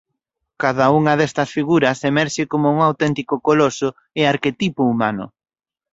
Cada 0.63 0.85
unha 0.99 1.13
destas 1.21 1.49
figuras 1.57 1.97
emerxe 2.11 2.43
como 2.51 2.67
un 2.75 2.79
auténtico 2.87 3.35
coloso 3.47 3.87
e 4.19 4.21
arquetipo 4.33 4.81
humano. 4.91 5.25